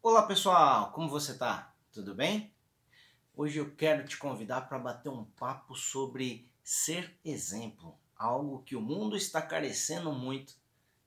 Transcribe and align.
Olá 0.00 0.22
pessoal, 0.22 0.92
como 0.92 1.08
você 1.08 1.36
tá? 1.36 1.74
Tudo 1.92 2.14
bem? 2.14 2.54
Hoje 3.34 3.58
eu 3.58 3.74
quero 3.74 4.06
te 4.06 4.16
convidar 4.16 4.62
para 4.62 4.78
bater 4.78 5.08
um 5.08 5.24
papo 5.24 5.74
sobre 5.74 6.48
ser 6.62 7.18
exemplo, 7.24 7.98
algo 8.16 8.62
que 8.62 8.76
o 8.76 8.80
mundo 8.80 9.16
está 9.16 9.42
carecendo 9.42 10.12
muito 10.12 10.54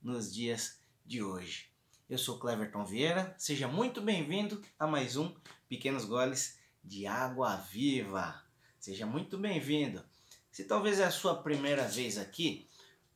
nos 0.02 0.32
dias 0.32 0.82
de 1.06 1.24
hoje. 1.24 1.72
Eu 2.10 2.18
sou 2.18 2.38
Cleverton 2.38 2.84
Vieira, 2.84 3.34
seja 3.38 3.66
muito 3.66 4.02
bem-vindo 4.02 4.62
a 4.78 4.86
mais 4.86 5.16
um 5.16 5.34
Pequenos 5.70 6.04
Goles 6.04 6.60
de 6.84 7.08
Água 7.08 7.56
Viva. 7.56 8.44
Seja 8.78 9.06
muito 9.06 9.38
bem-vindo. 9.38 10.04
Se 10.52 10.66
talvez 10.66 11.00
é 11.00 11.06
a 11.06 11.12
sua 11.12 11.42
primeira 11.42 11.88
vez 11.88 12.18
aqui, 12.18 12.68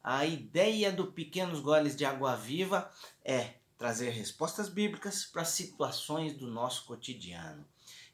a 0.02 0.26
ideia 0.26 0.90
do 0.90 1.12
Pequenos 1.12 1.60
Goles 1.60 1.98
de 1.98 2.06
Água 2.06 2.34
Viva 2.38 2.90
é 3.26 3.56
trazer 3.78 4.10
respostas 4.10 4.70
bíblicas 4.70 5.26
para 5.26 5.44
situações 5.44 6.34
do 6.34 6.48
nosso 6.48 6.86
cotidiano. 6.86 7.66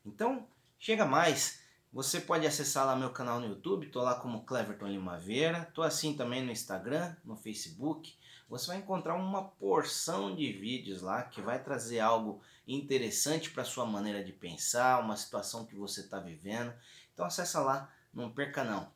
Então, 0.05 0.48
chega 0.80 1.05
mais. 1.05 1.62
Você 1.94 2.22
pode 2.22 2.48
acessar 2.48 2.85
lá 2.85 2.95
meu 2.95 3.09
canal 3.09 3.40
no 3.40 3.48
YouTube, 3.48 3.88
tô 3.88 4.02
lá 4.02 4.16
como 4.16 4.45
Cleverton 4.45 4.88
Limaveira, 4.88 5.70
tô 5.73 5.82
assim 5.82 6.16
também 6.16 6.41
no 6.41 6.52
Instagram, 6.52 7.16
no 7.26 7.35
Facebook. 7.35 8.16
Você 8.48 8.68
vai 8.68 8.77
encontrar 8.77 9.16
uma 9.16 9.44
porção 9.44 10.34
de 10.34 10.52
vídeos 10.54 11.02
lá 11.02 11.23
que 11.23 11.41
vai 11.41 11.62
trazer 11.62 11.99
algo 11.99 12.41
interessante 12.68 13.52
para 13.52 13.66
sua 13.66 13.85
maneira 13.85 14.23
de 14.23 14.32
pensar, 14.32 15.02
uma 15.02 15.18
situação 15.18 15.66
que 15.66 15.76
você 15.76 16.02
está 16.02 16.20
vivendo. 16.20 16.73
Então 17.13 17.26
acessa 17.26 17.59
lá, 17.59 17.93
não 18.13 18.32
perca 18.32 18.63
não. 18.63 18.90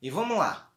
E 0.00 0.08
vamos 0.08 0.38
lá 0.38 0.70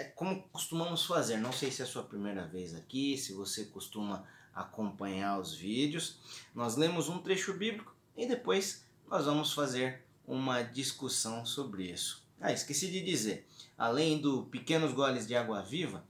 é 0.00 0.04
como 0.04 0.42
costumamos 0.52 1.04
fazer. 1.04 1.36
Não 1.36 1.52
sei 1.52 1.70
se 1.70 1.82
é 1.82 1.84
a 1.84 1.88
sua 1.88 2.02
primeira 2.02 2.46
vez 2.46 2.74
aqui, 2.74 3.18
se 3.18 3.32
você 3.32 3.64
costuma 3.66 4.24
acompanhar 4.54 5.38
os 5.38 5.54
vídeos. 5.54 6.18
Nós 6.54 6.76
lemos 6.76 7.08
um 7.08 7.18
trecho 7.18 7.52
bíblico 7.54 7.94
e 8.16 8.26
depois 8.26 8.84
nós 9.08 9.26
vamos 9.26 9.52
fazer 9.52 10.02
uma 10.26 10.62
discussão 10.62 11.44
sobre 11.44 11.84
isso. 11.84 12.24
Ah, 12.40 12.52
esqueci 12.52 12.90
de 12.90 13.02
dizer, 13.02 13.46
além 13.76 14.18
do 14.18 14.44
Pequenos 14.44 14.92
Goles 14.92 15.26
de 15.26 15.36
Água 15.36 15.62
Viva, 15.62 16.02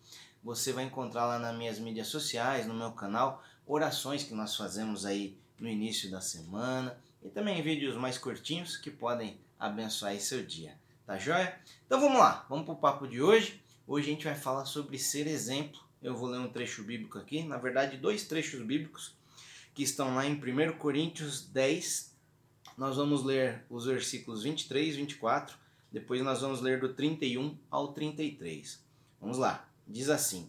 você 0.43 0.73
vai 0.73 0.85
encontrar 0.85 1.27
lá 1.27 1.39
nas 1.39 1.57
minhas 1.57 1.79
mídias 1.79 2.07
sociais, 2.07 2.67
no 2.67 2.75
meu 2.75 2.93
canal, 2.93 3.43
orações 3.67 4.23
que 4.23 4.35
nós 4.35 4.55
fazemos 4.55 5.05
aí 5.05 5.37
no 5.59 5.69
início 5.69 6.11
da 6.11 6.21
semana 6.21 6.97
e 7.23 7.29
também 7.29 7.61
vídeos 7.63 7.97
mais 7.97 8.17
curtinhos 8.17 8.77
que 8.77 8.91
podem 8.91 9.39
abençoar 9.59 10.19
seu 10.21 10.47
dia. 10.47 10.79
Tá 11.05 11.19
joia? 11.19 11.59
Então 11.85 12.01
vamos 12.01 12.21
lá, 12.21 12.47
vamos 12.49 12.65
para 12.65 12.75
o 12.75 12.79
papo 12.79 13.09
de 13.09 13.21
hoje. 13.21 13.60
Hoje 13.93 14.07
a 14.07 14.15
gente 14.15 14.25
vai 14.25 14.37
falar 14.37 14.67
sobre 14.67 14.97
ser 15.01 15.27
exemplo. 15.27 15.81
Eu 16.01 16.15
vou 16.15 16.29
ler 16.29 16.39
um 16.39 16.49
trecho 16.49 16.85
bíblico 16.85 17.19
aqui, 17.19 17.43
na 17.43 17.57
verdade, 17.57 17.97
dois 17.97 18.23
trechos 18.23 18.63
bíblicos 18.63 19.17
que 19.75 19.83
estão 19.83 20.15
lá 20.15 20.25
em 20.25 20.35
1 20.35 20.79
Coríntios 20.79 21.43
10. 21.49 22.15
Nós 22.79 22.95
vamos 22.95 23.25
ler 23.25 23.65
os 23.69 23.87
versículos 23.87 24.45
23 24.45 24.95
e 24.95 24.97
24, 24.99 25.59
depois 25.91 26.23
nós 26.23 26.41
vamos 26.41 26.61
ler 26.61 26.79
do 26.79 26.95
31 26.95 27.59
ao 27.69 27.93
33. 27.93 28.81
Vamos 29.21 29.39
lá, 29.39 29.69
diz 29.89 30.09
assim: 30.09 30.49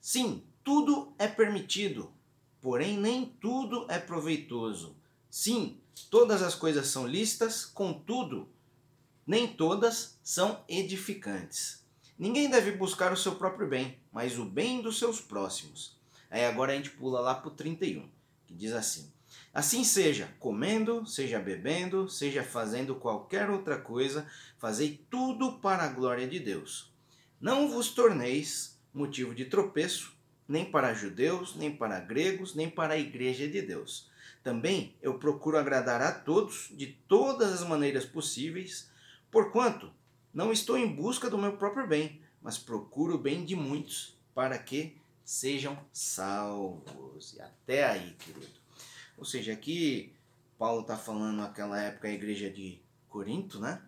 Sim, 0.00 0.42
tudo 0.64 1.14
é 1.20 1.28
permitido, 1.28 2.12
porém 2.60 2.98
nem 2.98 3.26
tudo 3.26 3.86
é 3.88 4.00
proveitoso. 4.00 4.96
Sim, 5.30 5.78
todas 6.10 6.42
as 6.42 6.56
coisas 6.56 6.88
são 6.88 7.06
listas, 7.06 7.64
contudo, 7.64 8.48
nem 9.24 9.46
todas 9.46 10.18
são 10.20 10.64
edificantes. 10.68 11.81
Ninguém 12.22 12.48
deve 12.48 12.70
buscar 12.70 13.12
o 13.12 13.16
seu 13.16 13.34
próprio 13.34 13.66
bem, 13.66 13.98
mas 14.12 14.38
o 14.38 14.44
bem 14.44 14.80
dos 14.80 14.96
seus 14.96 15.20
próximos. 15.20 15.98
Aí 16.30 16.44
agora 16.44 16.70
a 16.70 16.76
gente 16.76 16.90
pula 16.90 17.18
lá 17.18 17.34
para 17.34 17.48
o 17.48 17.50
31, 17.50 18.08
que 18.46 18.54
diz 18.54 18.72
assim: 18.72 19.12
Assim 19.52 19.82
seja, 19.82 20.32
comendo, 20.38 21.04
seja 21.04 21.40
bebendo, 21.40 22.08
seja 22.08 22.44
fazendo 22.44 22.94
qualquer 22.94 23.50
outra 23.50 23.76
coisa, 23.76 24.24
fazei 24.56 25.04
tudo 25.10 25.58
para 25.58 25.82
a 25.82 25.88
glória 25.88 26.28
de 26.28 26.38
Deus. 26.38 26.94
Não 27.40 27.68
vos 27.68 27.90
torneis 27.90 28.80
motivo 28.94 29.34
de 29.34 29.46
tropeço, 29.46 30.16
nem 30.46 30.64
para 30.64 30.94
judeus, 30.94 31.56
nem 31.56 31.74
para 31.74 31.98
gregos, 31.98 32.54
nem 32.54 32.70
para 32.70 32.94
a 32.94 32.98
igreja 32.98 33.48
de 33.48 33.60
Deus. 33.60 34.08
Também 34.44 34.94
eu 35.02 35.18
procuro 35.18 35.58
agradar 35.58 36.00
a 36.00 36.12
todos 36.12 36.68
de 36.70 36.86
todas 36.86 37.52
as 37.52 37.66
maneiras 37.66 38.04
possíveis, 38.04 38.88
porquanto 39.28 39.90
não 40.32 40.52
estou 40.52 40.78
em 40.78 40.86
busca 40.86 41.28
do 41.28 41.38
meu 41.38 41.56
próprio 41.56 41.86
bem, 41.86 42.20
mas 42.40 42.58
procuro 42.58 43.16
o 43.16 43.18
bem 43.18 43.44
de 43.44 43.54
muitos 43.54 44.16
para 44.34 44.58
que 44.58 44.96
sejam 45.24 45.78
salvos. 45.92 47.34
E 47.34 47.40
até 47.42 47.84
aí, 47.84 48.14
querido. 48.14 48.60
Ou 49.16 49.24
seja, 49.24 49.52
aqui 49.52 50.12
Paulo 50.58 50.82
está 50.82 50.96
falando 50.96 51.36
naquela 51.36 51.80
época 51.80 52.08
a 52.08 52.12
igreja 52.12 52.50
de 52.50 52.80
Corinto, 53.08 53.60
né? 53.60 53.82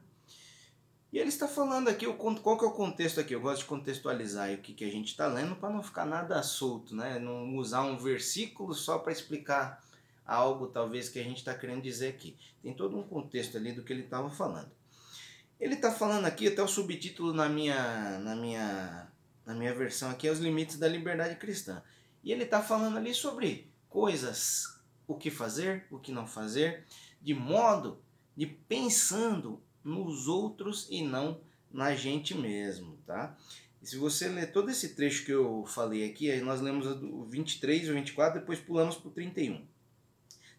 E 1.12 1.19
ele 1.19 1.28
está 1.28 1.47
falando 1.47 1.88
aqui, 1.88 2.06
qual 2.12 2.59
que 2.59 2.65
é 2.65 2.69
o 2.69 2.72
contexto 2.72 3.21
aqui? 3.21 3.34
Eu 3.34 3.41
gosto 3.41 3.61
de 3.61 3.69
contextualizar 3.69 4.53
o 4.53 4.59
que, 4.59 4.75
que 4.75 4.84
a 4.84 4.91
gente 4.91 5.06
está 5.06 5.28
lendo 5.28 5.55
para 5.55 5.71
não 5.71 5.81
ficar 5.81 6.05
nada 6.05 6.43
solto, 6.43 6.94
né? 6.94 7.21
Não 7.21 7.55
usar 7.55 7.82
um 7.84 7.97
versículo 7.97 8.75
só 8.75 8.99
para 8.99 9.12
explicar 9.12 9.81
algo 10.26 10.66
talvez 10.66 11.09
que 11.09 11.21
a 11.21 11.22
gente 11.22 11.37
está 11.37 11.55
querendo 11.55 11.82
dizer 11.82 12.09
aqui. 12.09 12.37
Tem 12.61 12.75
todo 12.75 12.99
um 12.99 13.05
contexto 13.05 13.56
ali 13.56 13.71
do 13.71 13.84
que 13.84 13.93
ele 13.93 14.03
estava 14.03 14.28
falando. 14.28 14.72
Ele 15.64 15.76
está 15.76 15.91
falando 15.91 16.26
aqui, 16.26 16.47
até 16.47 16.62
o 16.62 16.69
subtítulo 16.69 17.32
na 17.32 17.48
minha, 17.48 18.19
na 18.19 18.36
minha, 18.36 19.08
na 19.47 19.54
minha 19.54 19.75
versão 19.75 20.10
aqui 20.10 20.28
é 20.28 20.30
os 20.30 20.38
limites 20.38 20.76
da 20.78 20.86
liberdade 20.86 21.36
cristã. 21.36 21.82
E 22.22 22.30
ele 22.30 22.44
está 22.44 22.62
falando 22.62 22.98
ali 22.98 23.14
sobre 23.14 23.66
coisas, 23.88 24.78
o 25.06 25.14
que 25.14 25.30
fazer, 25.30 25.86
o 25.91 25.98
que 25.98 26.12
não 26.12 26.26
fazer, 26.26 26.84
de 27.22 27.32
modo 27.32 27.98
de 28.36 28.44
pensando 28.44 29.58
nos 29.82 30.28
outros 30.28 30.86
e 30.91 31.00
não 31.00 31.41
na 31.72 31.94
gente 31.94 32.34
mesmo, 32.34 32.98
tá? 33.06 33.34
E 33.81 33.86
se 33.86 33.96
você 33.96 34.28
ler 34.28 34.52
todo 34.52 34.70
esse 34.70 34.91
trecho 34.91 35.25
que 35.25 35.32
eu 35.32 35.64
falei 35.64 36.04
aqui, 36.10 36.31
nós 36.42 36.60
lemos 36.60 36.86
o 36.86 37.25
23 37.25 37.86
e 37.86 37.91
o 37.91 37.94
24, 37.94 38.41
depois 38.41 38.60
pulamos 38.60 38.96
para 38.96 39.08
o 39.08 39.12
31. 39.12 39.66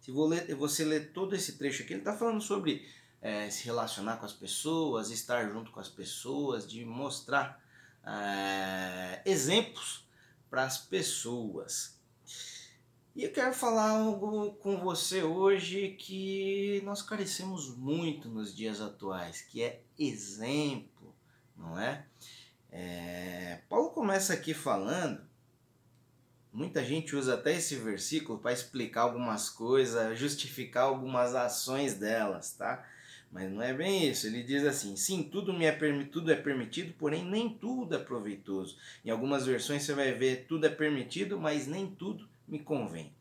Se 0.01 0.09
você 0.11 0.83
ler 0.83 1.11
todo 1.11 1.35
esse 1.35 1.59
trecho 1.59 1.83
aqui, 1.83 1.93
ele 1.93 2.01
está 2.01 2.17
falando 2.17 2.41
sobre 2.41 2.87
é, 3.25 3.49
se 3.49 3.65
relacionar 3.65 4.17
com 4.17 4.25
as 4.27 4.33
pessoas, 4.33 5.09
estar 5.09 5.49
junto 5.49 5.71
com 5.71 5.79
as 5.79 5.89
pessoas, 5.89 6.69
de 6.69 6.85
mostrar 6.85 7.59
é, 8.05 9.19
exemplos 9.25 10.07
para 10.47 10.63
as 10.63 10.77
pessoas. 10.77 11.99
E 13.15 13.23
eu 13.23 13.31
quero 13.31 13.51
falar 13.51 13.89
algo 13.89 14.51
com 14.57 14.77
você 14.77 15.23
hoje 15.23 15.95
que 15.97 16.83
nós 16.85 17.01
carecemos 17.01 17.75
muito 17.75 18.29
nos 18.29 18.55
dias 18.55 18.79
atuais, 18.79 19.41
que 19.41 19.63
é 19.63 19.81
exemplo, 19.97 21.15
não 21.57 21.79
é? 21.79 22.05
é 22.71 23.63
Paulo 23.67 23.89
começa 23.89 24.33
aqui 24.33 24.53
falando 24.53 25.25
Muita 26.53 26.81
gente 26.85 27.17
usa 27.17 27.33
até 27.33 27.57
esse 27.57 27.75
versículo 27.75 28.39
para 28.39 28.53
explicar 28.53 29.01
algumas 29.01 29.49
coisas, 29.49 30.17
justificar 30.17 30.83
algumas 30.83 31.35
ações 31.35 31.95
delas, 31.95 32.53
tá? 32.53 32.87
Mas 33.35 33.51
não 33.51 33.62
é 33.62 33.73
bem 33.73 34.09
isso. 34.09 34.28
Ele 34.28 34.41
diz 34.41 34.63
assim: 34.63 34.96
sim, 34.96 35.22
tudo 35.22 35.51
me 35.51 35.66
é 35.66 35.78
tudo 36.09 36.31
é 36.31 36.38
permitido, 36.38 36.94
porém 36.97 37.22
nem 37.25 37.50
tudo 37.50 37.94
é 37.94 38.00
proveitoso. 38.00 38.78
Em 39.03 39.09
algumas 39.09 39.46
versões 39.46 39.84
você 39.84 39.94
vai 39.94 40.13
ver 40.13 40.46
tudo 40.47 40.66
é 40.66 40.69
permitido, 40.69 41.38
mas 41.38 41.68
nem 41.68 41.85
tudo 41.85 42.29
me 42.47 42.59
convém. 42.59 43.13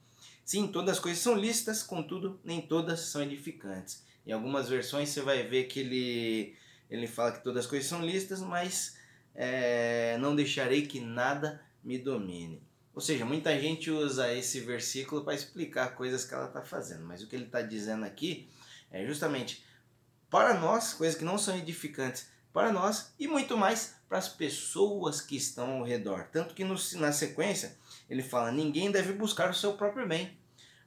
Sim, 0.45 0.69
todas 0.69 0.99
as 0.99 1.01
coisas 1.01 1.21
são 1.21 1.35
listas, 1.35 1.83
contudo 1.83 2.39
nem 2.45 2.61
todas 2.61 3.01
são 3.01 3.25
edificantes. 3.25 4.05
Em 4.25 4.31
algumas 4.31 4.69
versões 4.69 5.09
você 5.09 5.21
vai 5.21 5.43
ver 5.49 5.65
que 5.65 5.81
ele 5.81 6.57
ele 6.89 7.09
fala 7.09 7.33
que 7.33 7.43
todas 7.43 7.65
as 7.65 7.69
coisas 7.69 7.89
são 7.89 8.07
listas, 8.07 8.41
mas 8.41 8.97
é, 9.35 10.17
não 10.19 10.37
deixarei 10.37 10.87
que 10.87 11.01
nada 11.01 11.61
me 11.83 11.99
domine. 11.99 12.63
Ou 12.95 13.01
seja, 13.01 13.25
muita 13.25 13.59
gente 13.59 13.91
usa 13.91 14.33
esse 14.33 14.61
versículo 14.61 15.25
para 15.25 15.35
explicar 15.35 15.97
coisas 15.97 16.25
que 16.25 16.33
ela 16.33 16.47
está 16.47 16.63
fazendo, 16.63 17.05
mas 17.05 17.21
o 17.21 17.27
que 17.27 17.35
ele 17.35 17.47
está 17.47 17.63
dizendo 17.63 18.05
aqui 18.05 18.49
é 18.93 19.05
justamente 19.05 19.65
para 20.35 20.55
nós, 20.55 20.93
coisas 20.93 21.17
que 21.17 21.25
não 21.25 21.39
são 21.39 21.57
edificantes 21.57 22.29
para 22.53 22.73
nós 22.73 23.15
e 23.21 23.29
muito 23.29 23.57
mais 23.57 23.95
para 24.09 24.19
as 24.19 24.29
pessoas 24.29 25.21
que 25.21 25.37
estão 25.37 25.75
ao 25.75 25.85
redor. 25.85 26.27
Tanto 26.33 26.57
que 26.57 26.65
no, 26.65 26.75
na 26.95 27.13
sequência 27.13 27.77
ele 28.11 28.21
fala: 28.21 28.51
ninguém 28.51 28.91
deve 28.91 29.13
buscar 29.13 29.49
o 29.49 29.55
seu 29.55 29.75
próprio 29.75 30.09
bem, 30.09 30.37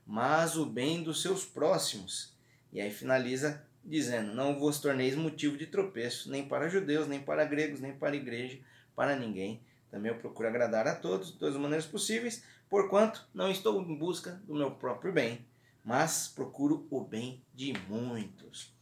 mas 0.06 0.58
o 0.58 0.66
bem 0.66 1.02
dos 1.02 1.22
seus 1.22 1.46
próximos. 1.46 2.36
E 2.74 2.82
aí 2.82 2.92
finaliza 2.92 3.66
dizendo: 3.86 4.36
Não 4.36 4.60
vos 4.60 4.82
torneis 4.82 5.16
motivo 5.16 5.56
de 5.56 5.68
tropeço, 5.68 6.30
nem 6.30 6.46
para 6.46 6.68
judeus, 6.68 7.08
nem 7.08 7.22
para 7.22 7.46
gregos, 7.46 7.80
nem 7.80 7.94
para 7.94 8.18
igreja, 8.18 8.60
para 8.98 9.16
ninguém. 9.16 9.62
Também 9.90 10.12
eu 10.12 10.18
procuro 10.18 10.50
agradar 10.50 10.86
a 10.88 10.96
todos, 10.96 11.32
de 11.32 11.40
todas 11.40 11.56
as 11.56 11.62
maneiras 11.62 11.86
possíveis, 11.86 12.44
porquanto 12.70 13.26
não 13.34 13.50
estou 13.50 13.82
em 13.82 13.98
busca 13.98 14.42
do 14.46 14.54
meu 14.54 14.72
próprio 14.72 15.14
bem, 15.14 15.48
mas 15.86 16.28
procuro 16.28 16.86
o 16.92 17.02
bem 17.02 17.42
de 17.56 17.72
muitos. 17.88 18.76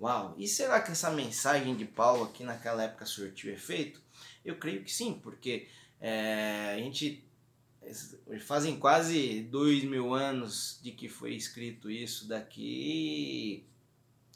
Uau! 0.00 0.34
E 0.38 0.46
será 0.46 0.80
que 0.80 0.92
essa 0.92 1.10
mensagem 1.10 1.74
de 1.74 1.84
Paulo 1.84 2.24
aqui 2.24 2.44
naquela 2.44 2.84
época 2.84 3.04
surtiu 3.04 3.52
efeito? 3.52 4.00
Eu 4.44 4.56
creio 4.56 4.84
que 4.84 4.92
sim, 4.92 5.14
porque 5.14 5.68
é, 6.00 6.74
a 6.74 6.78
gente 6.78 7.24
fazem 8.40 8.78
quase 8.78 9.42
dois 9.42 9.82
mil 9.84 10.14
anos 10.14 10.78
de 10.82 10.92
que 10.92 11.08
foi 11.08 11.34
escrito 11.34 11.90
isso 11.90 12.28
daqui 12.28 13.66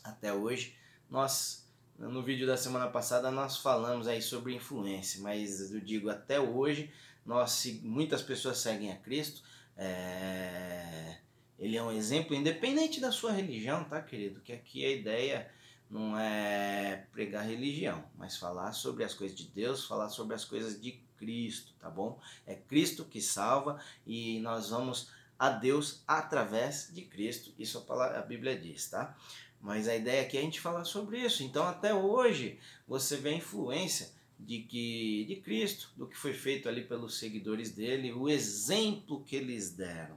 até 0.03 0.33
hoje. 0.33 0.75
Nós, 1.09 1.69
no 1.99 2.23
vídeo 2.23 2.47
da 2.47 2.57
semana 2.57 2.89
passada, 2.89 3.31
nós 3.31 3.59
falamos 3.59 4.09
aí 4.09 4.21
sobre 4.21 4.55
influência, 4.55 5.21
mas 5.21 5.73
eu 5.73 5.81
digo 5.81 6.11
até 6.11 6.41
hoje, 6.41 6.91
nós, 7.25 7.67
muitas 7.83 8.23
pessoas 8.23 8.59
seguem 8.59 8.91
a 8.91 8.97
Cristo. 8.97 9.43
É, 9.77 11.19
ele 11.59 11.77
é 11.77 11.83
um 11.83 11.93
exemplo 11.93 12.35
independente 12.35 13.01
da 13.01 13.13
sua 13.13 13.33
religião, 13.33 13.85
tá, 13.85 14.01
querido? 14.01 14.41
Que 14.41 14.53
aqui 14.53 14.85
a 14.85 14.91
ideia 14.91 15.51
não 15.91 16.19
é 16.19 17.07
pregar 17.13 17.47
religião, 17.47 18.05
mas 18.17 18.37
falar 18.37 18.73
sobre 18.73 19.05
as 19.05 19.13
coisas 19.13 19.37
de 19.37 19.47
Deus, 19.49 19.85
falar 19.85 20.09
sobre 20.09 20.35
as 20.35 20.45
coisas 20.45 20.81
de 20.81 20.93
Cristo, 21.17 21.73
tá 21.79 21.89
bom? 21.89 22.19
É 22.47 22.55
Cristo 22.55 23.05
que 23.05 23.21
salva 23.21 23.81
e 24.07 24.41
nós 24.41 24.71
vamos 24.71 25.11
a 25.39 25.51
Deus 25.51 26.03
através 26.07 26.91
de 26.93 27.03
Cristo. 27.03 27.53
Isso 27.59 27.85
a, 27.89 28.23
Bíblia 28.23 28.59
diz, 28.59 28.89
tá? 28.89 29.17
Mas 29.61 29.87
a 29.87 29.95
ideia 29.95 30.23
aqui 30.23 30.37
é 30.37 30.41
a 30.41 30.45
gente 30.45 30.61
falar 30.61 30.85
sobre 30.85 31.19
isso. 31.19 31.43
Então, 31.43 31.65
até 31.65 31.95
hoje, 31.95 32.59
você 32.89 33.17
vê 33.17 33.31
a 33.31 33.37
influência 33.37 34.11
de 34.39 34.61
que 34.61 35.25
de 35.27 35.37
Cristo, 35.37 35.91
do 35.97 36.07
que 36.07 36.17
foi 36.17 36.33
feito 36.33 36.69
ali 36.69 36.83
pelos 36.85 37.19
seguidores 37.19 37.71
dele, 37.71 38.13
o 38.13 38.29
exemplo 38.29 39.23
que 39.25 39.37
eles 39.37 39.71
deram. 39.71 40.17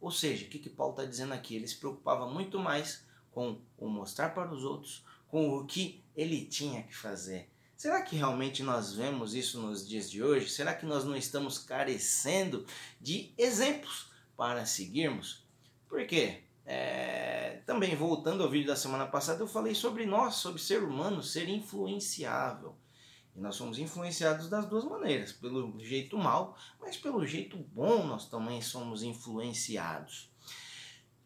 Ou 0.00 0.10
seja, 0.10 0.46
o 0.46 0.48
que, 0.48 0.58
que 0.58 0.70
Paulo 0.70 0.92
está 0.92 1.04
dizendo 1.04 1.32
aqui? 1.32 1.56
Ele 1.56 1.66
se 1.66 1.76
preocupava 1.76 2.28
muito 2.28 2.58
mais 2.58 3.04
com 3.32 3.60
o 3.76 3.88
mostrar 3.88 4.30
para 4.30 4.52
os 4.52 4.64
outros, 4.64 5.04
com 5.28 5.56
o 5.56 5.66
que 5.66 6.02
ele 6.16 6.44
tinha 6.46 6.82
que 6.82 6.96
fazer. 6.96 7.50
Será 7.76 8.00
que 8.00 8.16
realmente 8.16 8.62
nós 8.62 8.94
vemos 8.94 9.34
isso 9.34 9.60
nos 9.60 9.86
dias 9.86 10.10
de 10.10 10.22
hoje? 10.22 10.48
Será 10.48 10.74
que 10.74 10.86
nós 10.86 11.04
não 11.04 11.14
estamos 11.14 11.58
carecendo 11.58 12.64
de 12.98 13.32
exemplos 13.36 14.10
para 14.34 14.64
seguirmos? 14.64 15.44
Por 15.86 16.06
quê? 16.06 16.42
É, 16.64 17.60
também 17.66 17.94
voltando 17.94 18.42
ao 18.42 18.50
vídeo 18.50 18.66
da 18.66 18.74
semana 18.74 19.06
passada, 19.06 19.42
eu 19.42 19.46
falei 19.46 19.74
sobre 19.74 20.06
nós, 20.06 20.36
sobre 20.36 20.60
ser 20.60 20.82
humano, 20.82 21.22
ser 21.22 21.48
influenciável. 21.48 22.74
E 23.36 23.40
nós 23.40 23.54
somos 23.54 23.78
influenciados 23.78 24.48
das 24.48 24.66
duas 24.66 24.84
maneiras, 24.84 25.32
pelo 25.32 25.78
jeito 25.78 26.16
mal, 26.16 26.56
mas 26.80 26.96
pelo 26.96 27.26
jeito 27.26 27.56
bom 27.56 28.06
nós 28.06 28.28
também 28.28 28.62
somos 28.62 29.02
influenciados. 29.02 30.30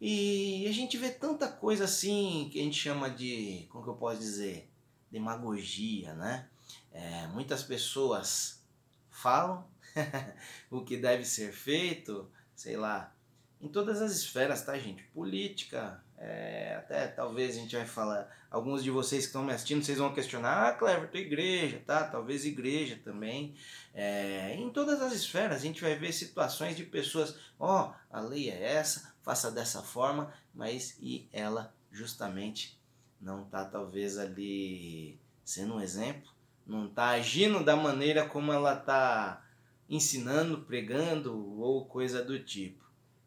E 0.01 0.67
a 0.67 0.73
gente 0.73 0.97
vê 0.97 1.11
tanta 1.11 1.47
coisa 1.47 1.85
assim 1.85 2.49
que 2.51 2.59
a 2.59 2.62
gente 2.65 2.79
chama 2.79 3.09
de, 3.09 3.67
como 3.71 3.85
que 3.85 3.91
eu 3.91 3.95
posso 3.95 4.19
dizer, 4.19 4.69
demagogia, 5.11 6.15
né? 6.15 6.49
É, 6.91 7.27
muitas 7.29 7.62
pessoas 7.62 8.65
falam 9.11 9.65
o 10.71 10.83
que 10.83 10.97
deve 10.97 11.25
ser 11.25 11.53
feito, 11.53 12.29
sei 12.56 12.77
lá, 12.77 13.15
em 13.61 13.69
todas 13.69 14.01
as 14.01 14.12
esferas, 14.12 14.62
tá, 14.62 14.77
gente? 14.79 15.03
Política, 15.15 16.03
é, 16.17 16.77
até 16.77 17.07
talvez 17.09 17.57
a 17.57 17.61
gente 17.61 17.77
vai 17.77 17.85
falar, 17.85 18.31
alguns 18.51 18.83
de 18.83 18.91
vocês 18.91 19.23
que 19.23 19.29
estão 19.29 19.45
me 19.45 19.53
assistindo, 19.53 19.85
vocês 19.85 19.99
vão 19.99 20.15
questionar, 20.15 20.69
ah, 20.69 20.73
Clever, 20.73 21.11
tua 21.11 21.21
igreja, 21.21 21.83
tá? 21.87 22.05
Talvez 22.05 22.45
igreja 22.45 22.99
também. 23.05 23.55
É, 23.95 24.55
em 24.55 24.71
todas 24.71 25.03
as 25.03 25.12
esferas 25.12 25.57
a 25.57 25.65
gente 25.65 25.83
vai 25.83 25.95
ver 25.95 26.12
situações 26.12 26.77
de 26.77 26.85
pessoas, 26.85 27.37
ó, 27.59 27.91
oh, 27.91 28.17
a 28.17 28.21
lei 28.21 28.51
é 28.51 28.73
essa, 28.75 29.15
faça 29.23 29.51
dessa 29.51 29.83
forma, 29.83 30.33
mas 30.55 30.97
e 31.01 31.29
ela 31.33 31.75
justamente 31.91 32.79
não 33.21 33.45
tá 33.45 33.65
talvez 33.65 34.17
ali 34.19 35.19
sendo 35.45 35.75
um 35.75 35.81
exemplo, 35.81 36.31
não 36.67 36.89
tá 36.89 37.09
agindo 37.11 37.63
da 37.63 37.77
maneira 37.77 38.27
como 38.27 38.53
ela 38.53 38.75
tá 38.75 39.45
ensinando, 39.89 40.63
pregando 40.63 41.59
ou 41.61 41.85
coisa 41.85 42.25
do 42.25 42.39
tipo 42.39 42.80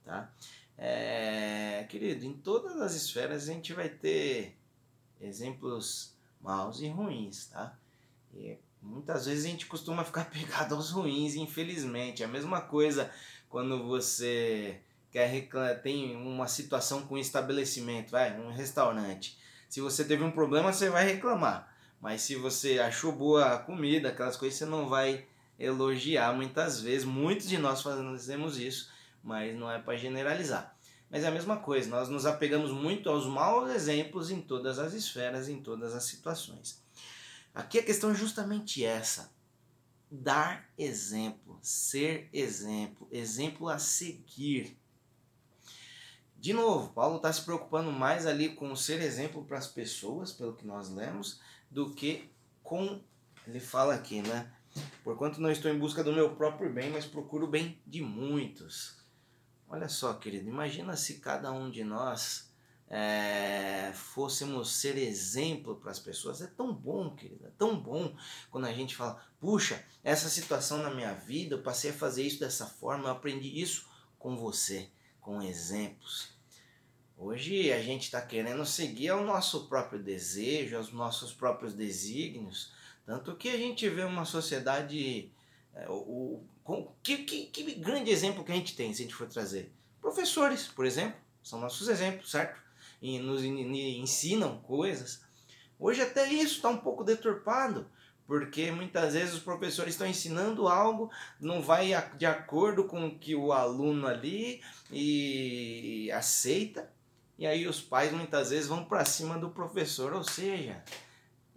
tá? 0.06 0.32
É, 0.78 1.86
querido, 1.90 2.26
em 2.26 2.34
todas 2.34 2.82
as 2.82 2.96
esferas 2.96 3.44
a 3.44 3.54
gente 3.54 3.74
vai 3.74 3.90
ter 3.90 4.58
exemplos 5.22 6.14
maus 6.42 6.82
e 6.82 6.88
ruins, 6.88 7.46
tá? 7.46 7.78
E 8.34 8.58
muitas 8.82 9.26
vezes 9.26 9.46
a 9.46 9.50
gente 9.50 9.66
costuma 9.66 10.04
ficar 10.04 10.26
pegado 10.32 10.76
aos 10.76 10.90
ruins, 10.90 11.36
infelizmente. 11.36 12.24
É 12.24 12.26
a 12.26 12.30
mesma 12.30 12.62
coisa 12.62 13.12
quando 13.50 13.88
você 13.88 14.82
quer 15.12 15.28
reclamar, 15.28 15.82
tem 15.82 16.16
uma 16.16 16.48
situação 16.48 17.06
com 17.06 17.16
um 17.16 17.20
estabelecimento, 17.20 18.12
vai, 18.12 18.38
um 18.40 18.52
restaurante. 18.52 19.38
Se 19.70 19.80
você 19.80 20.04
teve 20.04 20.24
um 20.24 20.32
problema, 20.32 20.74
você 20.74 20.90
vai 20.90 21.06
reclamar. 21.06 21.72
Mas 22.02 22.22
se 22.22 22.36
você 22.36 22.80
achou 22.80 23.12
boa 23.12 23.54
a 23.54 23.60
comida, 23.60 24.10
aquelas 24.10 24.36
coisas, 24.36 24.58
você 24.58 24.66
não 24.66 24.90
vai 24.90 25.26
elogiar 25.58 26.34
muitas 26.34 26.82
vezes. 26.82 27.06
Muitos 27.06 27.48
de 27.48 27.58
nós 27.58 27.82
fazemos 27.82 28.58
isso 28.58 28.92
mas 29.24 29.56
não 29.58 29.72
é 29.72 29.80
para 29.80 29.98
generalizar. 29.98 30.76
Mas 31.10 31.24
é 31.24 31.28
a 31.28 31.32
mesma 31.32 31.58
coisa, 31.58 31.90
nós 31.90 32.10
nos 32.10 32.26
apegamos 32.26 32.72
muito 32.72 33.10
aos 33.10 33.26
maus 33.28 33.70
exemplos 33.70 34.32
em 34.32 34.42
todas 34.42 34.80
as 34.80 34.94
esferas, 34.94 35.48
em 35.48 35.62
todas 35.62 35.94
as 35.94 36.04
situações. 36.06 36.84
Aqui 37.54 37.78
a 37.78 37.84
questão 37.84 38.12
é 38.12 38.16
justamente 38.16 38.84
essa: 38.84 39.32
dar 40.10 40.68
exemplo, 40.78 41.60
ser 41.62 42.30
exemplo, 42.34 43.08
exemplo 43.12 43.70
a 43.70 43.78
seguir. 43.78 44.76
De 46.36 46.52
novo, 46.52 46.90
Paulo 46.90 47.18
está 47.18 47.32
se 47.32 47.42
preocupando 47.42 47.92
mais 47.92 48.26
ali 48.26 48.50
com 48.50 48.76
ser 48.76 49.00
exemplo 49.02 49.46
para 49.46 49.60
as 49.60 49.68
pessoas, 49.68 50.34
pelo 50.34 50.56
que 50.56 50.66
nós 50.66 50.90
lemos, 50.90 51.40
do 51.70 51.92
que 51.92 52.30
com. 52.64 53.00
Ele 53.48 53.60
fala 53.60 53.94
aqui, 53.94 54.22
né? 54.22 54.52
Porquanto 55.04 55.40
não 55.40 55.52
estou 55.52 55.70
em 55.70 55.78
busca 55.78 56.04
do 56.04 56.12
meu 56.12 56.36
próprio 56.36 56.74
bem, 56.74 56.90
mas 56.90 57.06
procuro 57.06 57.46
o 57.46 57.50
bem 57.50 57.80
de 57.86 58.02
muitos. 58.02 59.03
Olha 59.74 59.90
só, 59.90 60.14
querido, 60.14 60.48
imagina 60.48 60.96
se 60.96 61.16
cada 61.16 61.52
um 61.52 61.72
de 61.72 61.84
nós 61.84 62.54
é, 62.88 63.92
fôssemos 63.96 64.72
ser 64.72 64.96
exemplo 65.00 65.78
para 65.78 65.90
as 65.90 65.98
pessoas. 65.98 66.44
É 66.44 66.46
tão 66.46 66.72
bom, 66.72 67.16
querido, 67.16 67.48
é 67.48 67.50
tão 67.58 67.76
bom 67.76 68.16
quando 68.52 68.66
a 68.66 68.72
gente 68.72 68.96
fala: 68.96 69.20
puxa, 69.40 69.84
essa 70.04 70.30
situação 70.30 70.78
na 70.78 70.92
minha 70.92 71.12
vida, 71.16 71.56
eu 71.56 71.64
passei 71.64 71.90
a 71.90 71.96
fazer 71.96 72.22
isso 72.22 72.40
dessa 72.40 72.68
forma, 72.68 73.06
eu 73.06 73.14
aprendi 73.14 73.60
isso 73.60 73.90
com 74.20 74.38
você, 74.38 74.92
com 75.20 75.42
exemplos. 75.42 76.38
Hoje 77.18 77.74
a 77.74 77.82
gente 77.82 78.04
está 78.04 78.22
querendo 78.22 78.64
seguir 78.68 79.10
ao 79.10 79.24
nosso 79.24 79.68
próprio 79.68 79.98
desejo, 79.98 80.78
aos 80.78 80.94
nossos 80.94 81.34
próprios 81.34 81.74
desígnios, 81.74 82.72
tanto 83.08 83.36
que 83.36 83.50
a 83.50 83.58
gente 83.58 83.90
vê 83.90 84.04
uma 84.04 84.24
sociedade 84.24 85.32
é, 85.76 85.88
o, 85.90 86.42
que, 87.02 87.18
que, 87.20 87.46
que, 87.48 87.76
grande 87.76 88.12
exemplo 88.12 88.44
que 88.44 88.52
a 88.52 88.56
gente 88.56 88.76
tem, 88.76 88.94
se 88.94 89.02
a 89.02 89.06
gente 89.06 89.16
for 89.16 89.28
trazer? 89.28 89.74
Professores, 90.00 90.68
por 90.68 90.86
exemplo, 90.86 91.20
são 91.42 91.60
nossos 91.60 91.88
exemplos, 91.88 92.32
certo? 92.32 92.62
E 93.02 93.20
nos 93.20 93.44
ensinam 93.44 94.60
coisas. 94.60 95.22
Hoje 95.80 96.02
até 96.02 96.28
isso 96.32 96.56
está 96.56 96.70
um 96.70 96.78
pouco 96.78 97.04
deturpado, 97.04 97.90
porque 98.26 98.72
muitas 98.72 99.14
vezes 99.14 99.34
os 99.34 99.42
professores 99.42 99.94
estão 99.94 100.08
ensinando 100.08 100.68
algo, 100.68 101.12
não 101.40 101.62
vai 101.62 101.92
de 102.18 102.26
acordo 102.26 102.86
com 102.86 103.08
o 103.08 103.20
que 103.20 103.36
o 103.36 103.52
aluno 103.52 104.08
ali 104.08 104.62
e 104.92 106.10
aceita, 106.12 106.90
e 107.38 107.46
aí 107.46 107.68
os 107.68 107.82
pais 107.82 108.14
muitas 108.14 108.52
vezes 108.52 108.68
vão 108.68 108.86
para 108.86 109.04
cima 109.04 109.38
do 109.38 109.50
professor, 109.50 110.14
ou 110.14 110.24
seja, 110.24 110.82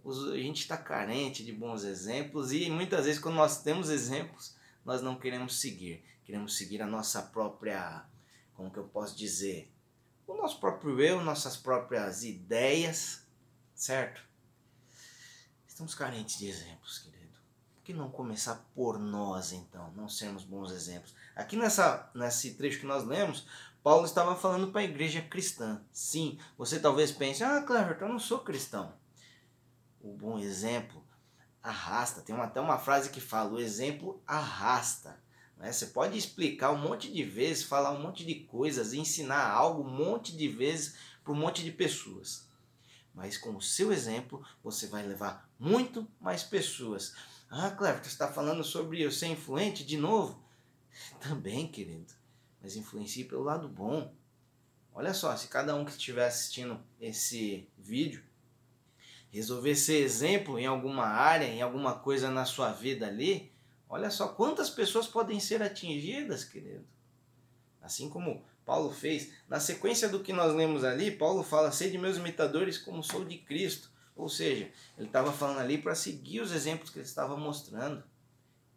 a 0.09 0.37
gente 0.37 0.61
está 0.61 0.77
carente 0.77 1.43
de 1.43 1.51
bons 1.51 1.83
exemplos 1.83 2.53
e 2.53 2.69
muitas 2.69 3.05
vezes 3.05 3.19
quando 3.19 3.35
nós 3.35 3.61
temos 3.61 3.89
exemplos, 3.89 4.55
nós 4.85 5.01
não 5.01 5.19
queremos 5.19 5.59
seguir. 5.59 6.03
Queremos 6.25 6.57
seguir 6.57 6.81
a 6.81 6.87
nossa 6.87 7.21
própria, 7.21 8.05
como 8.53 8.71
que 8.71 8.77
eu 8.77 8.85
posso 8.85 9.17
dizer, 9.17 9.71
o 10.25 10.33
nosso 10.35 10.59
próprio 10.59 10.99
eu, 11.01 11.23
nossas 11.23 11.57
próprias 11.57 12.23
ideias, 12.23 13.25
certo? 13.75 14.21
Estamos 15.67 15.93
carentes 15.93 16.37
de 16.37 16.47
exemplos, 16.47 16.99
querido. 16.99 17.37
Por 17.75 17.83
que 17.83 17.93
não 17.93 18.09
começar 18.09 18.65
por 18.75 18.97
nós, 18.99 19.51
então, 19.51 19.91
não 19.91 20.09
sermos 20.09 20.43
bons 20.43 20.71
exemplos? 20.71 21.13
Aqui 21.35 21.55
nessa, 21.55 22.09
nesse 22.13 22.55
trecho 22.55 22.79
que 22.79 22.85
nós 22.85 23.05
lemos, 23.05 23.45
Paulo 23.83 24.05
estava 24.05 24.35
falando 24.35 24.71
para 24.71 24.81
a 24.81 24.85
igreja 24.85 25.21
cristã. 25.21 25.81
Sim, 25.93 26.37
você 26.57 26.79
talvez 26.79 27.11
pense, 27.11 27.43
ah, 27.43 27.61
Cleverton, 27.61 28.05
eu 28.05 28.11
não 28.13 28.19
sou 28.19 28.39
cristão 28.39 28.93
o 30.07 30.15
bom 30.15 30.39
exemplo 30.39 31.03
arrasta. 31.61 32.21
Tem 32.21 32.35
até 32.35 32.61
uma 32.61 32.79
frase 32.79 33.09
que 33.09 33.19
fala: 33.19 33.53
o 33.53 33.59
exemplo 33.59 34.21
arrasta. 34.25 35.19
Né? 35.57 35.71
Você 35.71 35.87
pode 35.87 36.17
explicar 36.17 36.71
um 36.71 36.77
monte 36.77 37.11
de 37.11 37.23
vezes, 37.23 37.63
falar 37.63 37.91
um 37.91 38.01
monte 38.01 38.25
de 38.25 38.35
coisas, 38.35 38.93
ensinar 38.93 39.49
algo 39.49 39.83
um 39.83 39.91
monte 39.91 40.35
de 40.35 40.47
vezes 40.47 40.95
para 41.23 41.33
um 41.33 41.37
monte 41.37 41.63
de 41.63 41.71
pessoas. 41.71 42.47
Mas 43.13 43.37
com 43.37 43.55
o 43.55 43.61
seu 43.61 43.91
exemplo, 43.91 44.45
você 44.63 44.87
vai 44.87 45.03
levar 45.03 45.49
muito 45.59 46.07
mais 46.19 46.43
pessoas. 46.43 47.15
Ah, 47.49 47.71
Cleber, 47.71 48.03
você 48.03 48.09
está 48.09 48.27
falando 48.27 48.63
sobre 48.63 49.01
eu 49.01 49.11
ser 49.11 49.27
influente 49.27 49.83
de 49.83 49.97
novo? 49.97 50.41
Também, 51.19 51.67
querido. 51.67 52.13
Mas 52.61 52.75
influencie 52.75 53.23
pelo 53.23 53.43
lado 53.43 53.67
bom. 53.67 54.13
Olha 54.93 55.13
só, 55.13 55.35
se 55.35 55.47
cada 55.47 55.75
um 55.75 55.85
que 55.85 55.91
estiver 55.91 56.27
assistindo 56.27 56.79
esse 56.99 57.67
vídeo 57.77 58.23
resolver 59.31 59.75
ser 59.75 60.01
exemplo 60.01 60.57
em 60.57 60.65
alguma 60.65 61.05
área, 61.05 61.45
em 61.45 61.61
alguma 61.61 61.95
coisa 61.95 62.29
na 62.29 62.45
sua 62.45 62.71
vida 62.71 63.07
ali, 63.07 63.51
Olha 63.89 64.11
só 64.11 64.27
quantas 64.27 64.69
pessoas 64.69 65.07
podem 65.07 65.39
ser 65.39 65.61
atingidas, 65.61 66.43
querido. 66.43 66.85
Assim 67.81 68.09
como 68.09 68.43
Paulo 68.65 68.91
fez. 68.91 69.31
Na 69.47 69.59
sequência 69.59 70.09
do 70.09 70.21
que 70.21 70.33
nós 70.33 70.53
lemos 70.53 70.83
ali, 70.83 71.11
Paulo 71.11 71.41
fala: 71.41 71.71
Sede 71.71 71.97
meus 71.97 72.17
imitadores, 72.17 72.77
como 72.77 73.01
sou 73.01 73.23
de 73.23 73.37
Cristo. 73.37 73.89
Ou 74.15 74.27
seja, 74.27 74.69
ele 74.97 75.07
estava 75.07 75.31
falando 75.31 75.59
ali 75.59 75.77
para 75.77 75.95
seguir 75.95 76.41
os 76.41 76.51
exemplos 76.51 76.89
que 76.89 76.99
ele 76.99 77.05
estava 77.05 77.37
mostrando. 77.37 78.03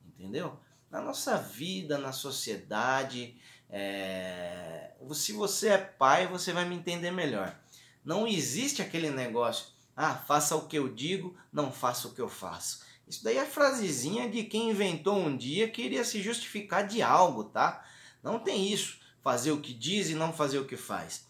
Entendeu? 0.06 0.56
Na 0.90 1.00
nossa 1.00 1.38
vida, 1.38 1.98
na 1.98 2.12
sociedade, 2.12 3.36
é... 3.68 4.92
se 5.14 5.32
você 5.32 5.68
é 5.68 5.78
pai, 5.78 6.26
você 6.26 6.52
vai 6.52 6.68
me 6.68 6.76
entender 6.76 7.10
melhor. 7.10 7.58
Não 8.04 8.26
existe 8.26 8.82
aquele 8.82 9.10
negócio, 9.10 9.68
ah, 9.96 10.14
faça 10.14 10.56
o 10.56 10.66
que 10.66 10.78
eu 10.78 10.88
digo, 10.88 11.36
não 11.52 11.70
faça 11.72 12.08
o 12.08 12.14
que 12.14 12.20
eu 12.20 12.28
faço. 12.28 12.82
Isso 13.10 13.24
daí 13.24 13.38
é 13.38 13.44
frasezinha 13.44 14.30
de 14.30 14.44
quem 14.44 14.70
inventou 14.70 15.18
um 15.18 15.36
dia 15.36 15.66
que 15.66 15.82
queria 15.82 16.04
se 16.04 16.22
justificar 16.22 16.86
de 16.86 17.02
algo, 17.02 17.44
tá? 17.44 17.84
Não 18.22 18.38
tem 18.38 18.72
isso 18.72 19.00
fazer 19.20 19.50
o 19.50 19.60
que 19.60 19.74
diz 19.74 20.08
e 20.08 20.14
não 20.14 20.32
fazer 20.32 20.58
o 20.58 20.64
que 20.64 20.76
faz. 20.76 21.26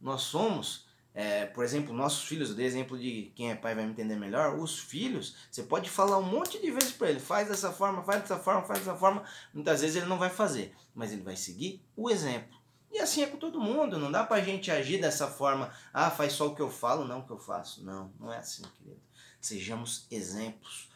Nós 0.00 0.22
somos, 0.22 0.86
é, 1.12 1.46
por 1.46 1.64
exemplo, 1.64 1.92
nossos 1.92 2.22
filhos, 2.22 2.54
dei 2.54 2.64
exemplo 2.64 2.96
de 2.96 3.32
quem 3.34 3.50
é 3.50 3.56
pai 3.56 3.74
vai 3.74 3.84
me 3.84 3.90
entender 3.90 4.16
melhor, 4.16 4.56
os 4.56 4.78
filhos, 4.78 5.34
você 5.50 5.64
pode 5.64 5.90
falar 5.90 6.18
um 6.18 6.22
monte 6.22 6.60
de 6.60 6.70
vezes 6.70 6.92
para 6.92 7.10
ele, 7.10 7.20
faz 7.20 7.48
dessa 7.48 7.72
forma, 7.72 8.04
faz 8.04 8.22
dessa 8.22 8.38
forma, 8.38 8.62
faz 8.62 8.78
dessa 8.78 8.96
forma, 8.96 9.24
muitas 9.52 9.80
vezes 9.80 9.96
ele 9.96 10.06
não 10.06 10.16
vai 10.16 10.30
fazer, 10.30 10.74
mas 10.94 11.12
ele 11.12 11.22
vai 11.22 11.36
seguir 11.36 11.82
o 11.96 12.08
exemplo. 12.08 12.59
E 12.90 12.98
assim 12.98 13.22
é 13.22 13.26
com 13.26 13.36
todo 13.36 13.60
mundo, 13.60 13.98
não 13.98 14.10
dá 14.10 14.24
pra 14.24 14.40
gente 14.40 14.70
agir 14.70 15.00
dessa 15.00 15.28
forma, 15.28 15.72
ah, 15.92 16.10
faz 16.10 16.32
só 16.32 16.48
o 16.48 16.54
que 16.54 16.62
eu 16.62 16.70
falo, 16.70 17.04
não 17.04 17.20
o 17.20 17.26
que 17.26 17.30
eu 17.30 17.38
faço. 17.38 17.84
Não, 17.84 18.12
não 18.18 18.32
é 18.32 18.38
assim, 18.38 18.62
querido. 18.78 19.00
Sejamos 19.40 20.06
exemplos. 20.10 20.90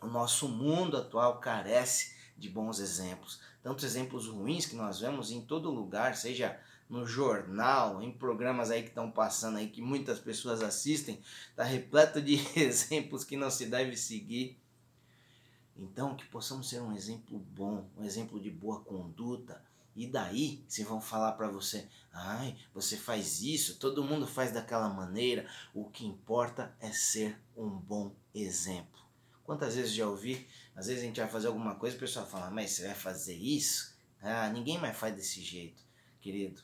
O 0.00 0.06
nosso 0.06 0.48
mundo 0.48 0.96
atual 0.96 1.38
carece 1.38 2.16
de 2.36 2.48
bons 2.48 2.78
exemplos 2.78 3.40
tantos 3.68 3.84
exemplos 3.84 4.26
ruins 4.26 4.64
que 4.64 4.74
nós 4.76 5.00
vemos 5.00 5.30
em 5.30 5.42
todo 5.42 5.70
lugar, 5.70 6.16
seja 6.16 6.58
no 6.88 7.06
jornal, 7.06 8.02
em 8.02 8.10
programas 8.10 8.70
aí 8.70 8.82
que 8.82 8.88
estão 8.88 9.10
passando 9.10 9.58
aí 9.58 9.68
que 9.68 9.82
muitas 9.82 10.18
pessoas 10.18 10.62
assistem, 10.62 11.20
está 11.50 11.64
repleto 11.64 12.20
de 12.20 12.36
exemplos 12.58 13.24
que 13.24 13.36
não 13.36 13.50
se 13.50 13.66
deve 13.66 13.94
seguir. 13.94 14.58
Então, 15.76 16.16
que 16.16 16.24
possamos 16.26 16.68
ser 16.68 16.80
um 16.80 16.96
exemplo 16.96 17.38
bom, 17.38 17.86
um 17.96 18.04
exemplo 18.04 18.40
de 18.40 18.50
boa 18.50 18.80
conduta. 18.80 19.62
E 19.98 20.06
daí, 20.06 20.64
se 20.68 20.84
vão 20.84 21.00
falar 21.00 21.32
para 21.32 21.48
você, 21.48 21.88
ai, 22.12 22.56
você 22.72 22.96
faz 22.96 23.42
isso, 23.42 23.80
todo 23.80 24.04
mundo 24.04 24.28
faz 24.28 24.52
daquela 24.52 24.88
maneira, 24.88 25.44
o 25.74 25.90
que 25.90 26.06
importa 26.06 26.72
é 26.78 26.92
ser 26.92 27.36
um 27.56 27.68
bom 27.68 28.14
exemplo. 28.32 29.00
Quantas 29.42 29.74
vezes 29.74 29.92
já 29.92 30.06
ouvi 30.06 30.46
às 30.76 30.86
vezes 30.86 31.02
a 31.02 31.06
gente 31.06 31.18
vai 31.18 31.28
fazer 31.28 31.48
alguma 31.48 31.74
coisa 31.74 31.96
e 31.96 31.98
o 31.98 32.00
pessoal 32.00 32.24
fala, 32.24 32.48
mas 32.48 32.70
você 32.70 32.86
vai 32.86 32.94
fazer 32.94 33.34
isso? 33.34 33.98
Ah, 34.22 34.48
ninguém 34.48 34.78
mais 34.78 34.96
faz 34.96 35.16
desse 35.16 35.42
jeito. 35.42 35.82
Querido, 36.20 36.62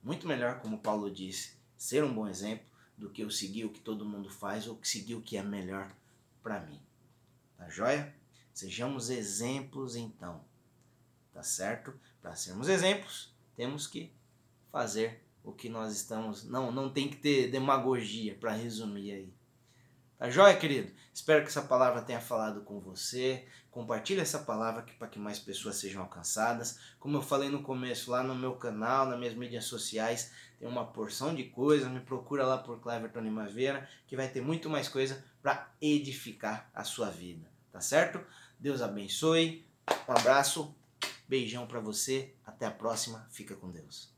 muito 0.00 0.28
melhor, 0.28 0.60
como 0.60 0.78
Paulo 0.78 1.10
disse, 1.10 1.56
ser 1.76 2.04
um 2.04 2.14
bom 2.14 2.28
exemplo 2.28 2.64
do 2.96 3.10
que 3.10 3.22
eu 3.22 3.30
seguir 3.30 3.64
o 3.64 3.70
que 3.70 3.80
todo 3.80 4.04
mundo 4.04 4.30
faz 4.30 4.68
ou 4.68 4.78
seguir 4.84 5.16
o 5.16 5.22
que 5.22 5.36
é 5.36 5.42
melhor 5.42 5.92
para 6.40 6.60
mim. 6.60 6.80
Tá 7.56 7.68
joia? 7.68 8.14
Sejamos 8.54 9.10
exemplos 9.10 9.96
então. 9.96 10.48
Tá 11.40 11.44
certo? 11.44 11.98
Para 12.20 12.36
sermos 12.36 12.68
exemplos, 12.68 13.34
temos 13.56 13.86
que 13.86 14.12
fazer 14.70 15.24
o 15.42 15.54
que 15.54 15.70
nós 15.70 15.94
estamos. 15.96 16.44
Não, 16.44 16.70
não 16.70 16.92
tem 16.92 17.08
que 17.08 17.16
ter 17.16 17.50
demagogia 17.50 18.34
para 18.34 18.52
resumir 18.52 19.10
aí. 19.10 19.34
Tá 20.18 20.28
joia, 20.28 20.54
querido? 20.54 20.92
Espero 21.14 21.40
que 21.40 21.48
essa 21.48 21.62
palavra 21.62 22.02
tenha 22.02 22.20
falado 22.20 22.60
com 22.60 22.78
você. 22.78 23.48
Compartilhe 23.70 24.20
essa 24.20 24.40
palavra 24.40 24.84
para 24.98 25.08
que 25.08 25.18
mais 25.18 25.38
pessoas 25.38 25.76
sejam 25.76 26.02
alcançadas. 26.02 26.78
Como 26.98 27.16
eu 27.16 27.22
falei 27.22 27.48
no 27.48 27.62
começo, 27.62 28.10
lá 28.10 28.22
no 28.22 28.34
meu 28.34 28.56
canal, 28.56 29.06
nas 29.06 29.18
minhas 29.18 29.34
mídias 29.34 29.64
sociais, 29.64 30.32
tem 30.58 30.68
uma 30.68 30.92
porção 30.92 31.34
de 31.34 31.44
coisa. 31.44 31.88
Me 31.88 32.00
procura 32.00 32.44
lá 32.44 32.58
por 32.58 32.82
Cleverton 32.82 33.20
Limaveira, 33.20 33.88
que 34.06 34.14
vai 34.14 34.28
ter 34.28 34.42
muito 34.42 34.68
mais 34.68 34.90
coisa 34.90 35.24
para 35.40 35.72
edificar 35.80 36.70
a 36.74 36.84
sua 36.84 37.08
vida. 37.08 37.50
Tá 37.72 37.80
certo? 37.80 38.20
Deus 38.58 38.82
abençoe. 38.82 39.66
Um 40.06 40.12
abraço. 40.12 40.76
Beijão 41.30 41.64
para 41.64 41.78
você. 41.78 42.34
Até 42.44 42.66
a 42.66 42.72
próxima. 42.72 43.24
Fica 43.30 43.54
com 43.54 43.70
Deus. 43.70 44.12